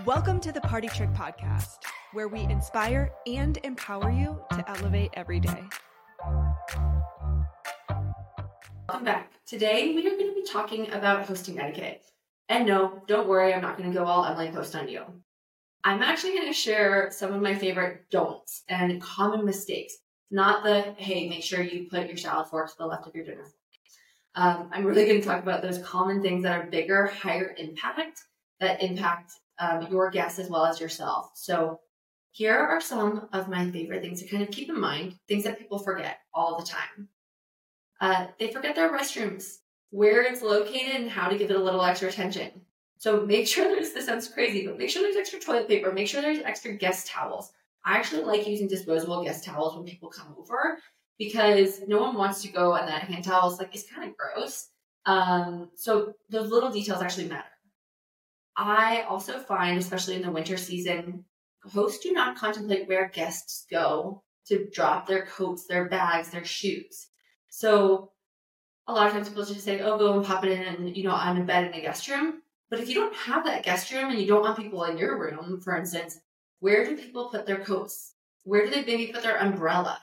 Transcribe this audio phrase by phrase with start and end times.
[0.00, 1.76] Welcome to the Party Trick Podcast,
[2.14, 5.62] where we inspire and empower you to elevate every day.
[8.88, 9.32] Welcome back.
[9.46, 12.02] Today we are going to be talking about hosting etiquette.
[12.48, 15.04] And no, don't worry, I'm not going to go all Emily Post on you.
[15.84, 19.98] I'm actually going to share some of my favorite don'ts and common mistakes.
[20.30, 23.26] Not the, hey, make sure you put your salad fork to the left of your
[23.26, 23.52] dinner fork.
[24.34, 28.22] Um, I'm really going to talk about those common things that are bigger, higher impact
[28.62, 31.30] that impact um, your guests as well as yourself.
[31.34, 31.80] So
[32.32, 35.58] here are some of my favorite things to kind of keep in mind, things that
[35.58, 37.08] people forget all the time.
[38.00, 39.58] Uh, they forget their restrooms,
[39.90, 42.50] where it's located, and how to give it a little extra attention.
[42.98, 46.08] So make sure there's, this sounds crazy, but make sure there's extra toilet paper, make
[46.08, 47.52] sure there's extra guest towels.
[47.84, 50.78] I actually like using disposable guest towels when people come over
[51.18, 53.50] because no one wants to go and that hand towel.
[53.50, 54.68] It's like, it's kind of gross.
[55.04, 57.44] Um, so those little details actually matter.
[58.56, 61.24] I also find, especially in the winter season,
[61.72, 67.08] hosts do not contemplate where guests go to drop their coats, their bags, their shoes.
[67.48, 68.12] So
[68.88, 71.04] a lot of times people just say, oh, go and pop it in and, you
[71.04, 72.42] know, on a bed in the guest room.
[72.68, 75.18] But if you don't have that guest room and you don't want people in your
[75.18, 76.18] room, for instance,
[76.60, 78.14] where do people put their coats?
[78.44, 80.00] Where do they maybe put their umbrella?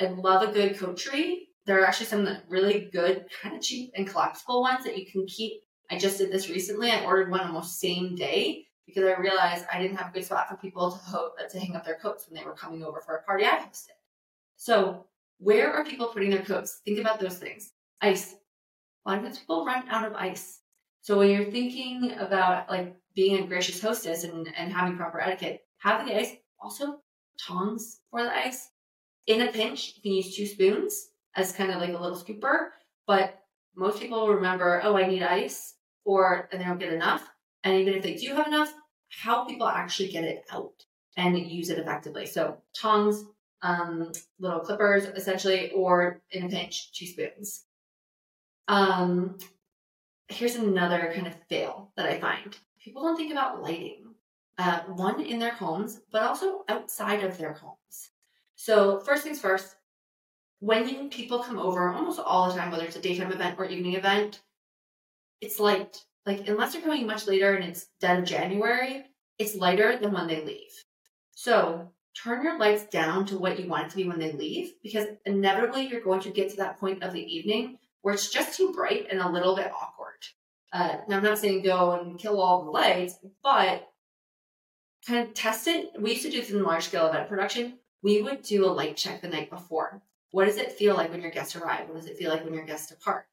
[0.00, 1.48] I love a good coat tree.
[1.66, 5.26] There are actually some really good, kind of cheap and collapsible ones that you can
[5.26, 5.60] keep.
[5.90, 6.90] I just did this recently.
[6.90, 10.48] I ordered one almost same day because I realized I didn't have a good spot
[10.48, 13.22] for people to to hang up their coats when they were coming over for a
[13.22, 13.96] party I hosted.
[14.56, 15.06] So,
[15.38, 16.80] where are people putting their coats?
[16.84, 17.72] Think about those things.
[18.00, 18.34] Ice.
[19.06, 20.60] A lot of times people run out of ice.
[21.00, 25.62] So when you're thinking about like being a gracious hostess and, and having proper etiquette,
[25.78, 26.36] have the ice.
[26.60, 27.00] Also,
[27.40, 28.68] tongs for the ice.
[29.26, 32.70] In a pinch, you can use two spoons as kind of like a little scooper,
[33.06, 33.38] but
[33.76, 35.74] most people remember, oh, I need ice,
[36.08, 37.28] or and they don't get enough.
[37.62, 38.72] And even if they do have enough,
[39.10, 40.86] how people actually get it out
[41.18, 42.24] and use it effectively.
[42.24, 43.24] So tongs,
[43.60, 47.66] um, little clippers, essentially, or in a pinch, teaspoons.
[48.68, 49.36] Um,
[50.28, 52.56] here's another kind of fail that I find.
[52.82, 54.14] People don't think about lighting.
[54.56, 58.10] Uh, one in their homes, but also outside of their homes.
[58.56, 59.76] So first things first,
[60.60, 63.94] when people come over, almost all the time, whether it's a daytime event or evening
[63.94, 64.40] event,
[65.40, 66.04] it's light.
[66.26, 69.04] Like unless they're coming much later and it's dead of January,
[69.38, 70.72] it's lighter than when they leave.
[71.32, 74.72] So turn your lights down to what you want it to be when they leave,
[74.82, 78.56] because inevitably you're going to get to that point of the evening where it's just
[78.56, 80.24] too bright and a little bit awkward.
[80.72, 83.88] Uh, now I'm not saying go and kill all the lights, but
[85.06, 85.92] kind of test it.
[85.98, 88.96] We used to do this in large scale event production we would do a light
[88.96, 90.02] check the night before.
[90.30, 91.88] What does it feel like when your guests arrive?
[91.88, 93.26] What does it feel like when your guests depart?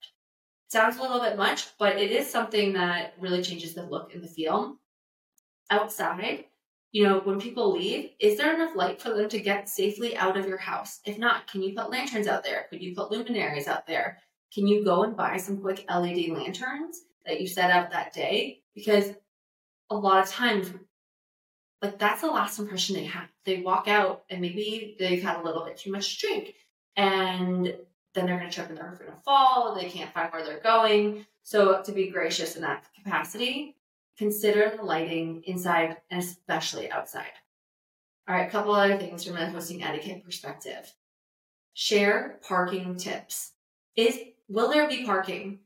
[0.75, 4.22] Sounds a little bit much, but it is something that really changes the look and
[4.22, 4.75] the feel.
[5.72, 6.47] Outside,
[6.91, 10.36] you know, when people leave, is there enough light for them to get safely out
[10.36, 11.00] of your house?
[11.06, 12.66] If not, can you put lanterns out there?
[12.69, 14.18] Could you put luminaries out there?
[14.53, 18.62] Can you go and buy some quick LED lanterns that you set out that day?
[18.75, 19.13] Because
[19.90, 20.74] a lot of times
[21.81, 23.30] like that's the last impression they have.
[23.46, 26.53] They walk out and maybe they've had a little bit too much drink
[26.97, 27.78] and
[28.15, 29.75] then they're going to trip and they're going to fall.
[29.75, 31.25] They can't find where they're going.
[31.43, 33.75] So to be gracious in that capacity,
[34.17, 37.33] consider the lighting inside and especially outside.
[38.27, 40.91] All right, a couple other things from a hosting etiquette perspective.
[41.73, 43.51] Share parking tips.
[43.95, 45.59] Is will there be parking?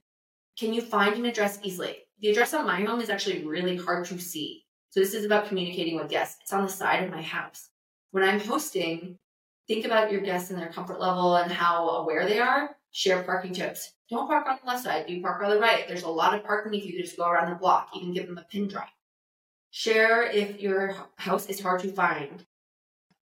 [0.57, 1.97] Can you find an address easily?
[2.19, 4.65] The address on my home is actually really hard to see.
[4.89, 6.39] So this is about communicating with guests.
[6.41, 7.69] It's on the side of my house.
[8.11, 9.19] When I'm hosting,
[9.69, 12.75] think about your guests and their comfort level and how aware they are.
[12.91, 13.93] Share parking tips.
[14.09, 15.05] Don't park on the left side.
[15.05, 15.87] Do park on the right.
[15.87, 17.89] There's a lot of parking if you just go around the block.
[17.95, 18.89] Even give them a pin drop.
[19.69, 22.43] Share if your house is hard to find.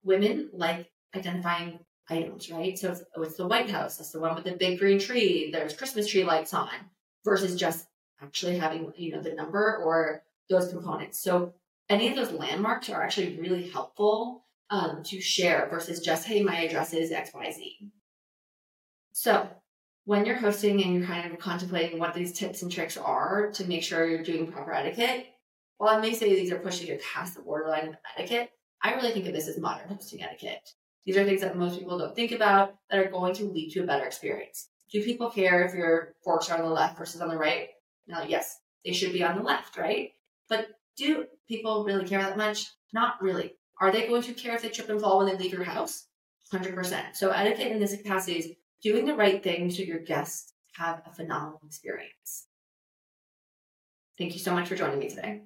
[0.04, 2.80] Women like identifying items, right?
[2.80, 3.98] So it's, oh, it's the White House.
[3.98, 5.50] That's the one with the big green tree.
[5.52, 6.70] There's Christmas tree lights on
[7.26, 7.86] versus just
[8.22, 11.22] actually having, you know, the number or those components.
[11.22, 11.56] So
[11.90, 16.62] any of those landmarks are actually really helpful um, to share versus just, hey, my
[16.62, 17.90] address is XYZ.
[19.14, 19.50] So
[20.06, 23.66] when you're hosting and you're kind of contemplating what these tips and tricks are to
[23.66, 25.26] make sure you're doing proper etiquette,
[25.78, 28.50] while I may say these are pushing you past the borderline of etiquette,
[28.82, 30.70] I really think of this as modern hosting etiquette.
[31.06, 33.84] These are things that most people don't think about that are going to lead to
[33.84, 34.70] a better experience.
[34.92, 37.70] Do people care if your forks are on the left versus on the right?
[38.08, 40.12] Now, yes, they should be on the left, right?
[40.50, 40.68] But
[40.98, 42.66] do people really care that much?
[42.94, 43.54] Not really.
[43.80, 46.06] Are they going to care if they trip and fall when they leave your house?
[46.52, 47.16] 100%.
[47.16, 48.50] So etiquette in this capacity is
[48.82, 52.48] doing the right thing so your guests have a phenomenal experience.
[54.18, 55.42] Thank you so much for joining me today.